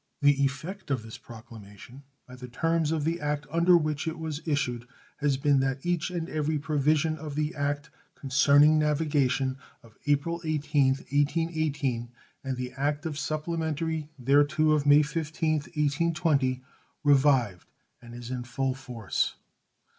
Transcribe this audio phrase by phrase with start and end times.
[0.23, 4.41] The effect of this proclamation, by the terms of the act under which it was
[4.47, 10.41] issued, has been that each and every provision of the act concerning navigation of April
[10.43, 12.09] 18th, 1818,
[12.43, 16.63] and of the act supplementary thereto of May 15th, 1820,
[17.03, 17.67] revived
[18.01, 19.35] and is in full force.